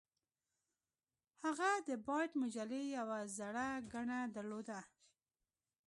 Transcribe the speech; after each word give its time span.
هغه 1.43 1.69
د 1.87 1.89
بایټ 2.07 2.31
مجلې 2.41 2.81
یوه 2.97 3.19
زړه 3.37 3.67
ګڼه 3.93 4.19
درلوده 4.35 4.79